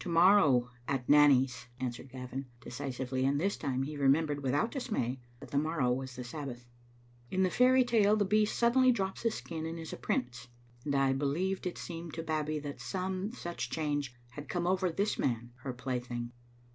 "To 0.00 0.10
morrow, 0.10 0.68
at 0.86 1.08
Nanny's," 1.08 1.64
answered 1.80 2.10
Gavin, 2.10 2.44
deci 2.60 2.92
sively: 2.92 3.24
and 3.24 3.40
this 3.40 3.56
time 3.56 3.84
he 3.84 3.96
remembered 3.96 4.42
without 4.42 4.70
dismay 4.72 5.18
that 5.40 5.50
the 5.50 5.56
morrow 5.56 5.90
was 5.90 6.14
the 6.14 6.24
Sabbath. 6.24 6.66
In 7.30 7.42
the 7.42 7.48
fairy 7.48 7.84
tale 7.84 8.14
the 8.14 8.26
beast 8.26 8.54
suddenly 8.58 8.92
drops 8.92 9.22
his 9.22 9.34
skin 9.36 9.64
and 9.64 9.78
is 9.78 9.94
a 9.94 9.96
prince, 9.96 10.48
and 10.84 10.94
I 10.94 11.14
believed 11.14 11.66
it 11.66 11.78
seemed 11.78 12.12
to 12.12 12.22
Babbie 12.22 12.58
that 12.58 12.82
some 12.82 13.32
such 13.32 13.70
change 13.70 14.14
had 14.32 14.46
come 14.50 14.66
over 14.66 14.90
this 14.92 15.18
man, 15.18 15.52
her 15.62 15.72
plaything. 15.72 16.32